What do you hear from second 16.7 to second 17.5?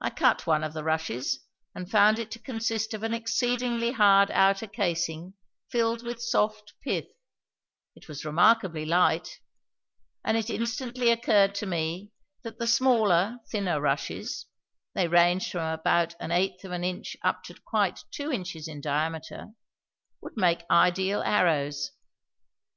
an inch up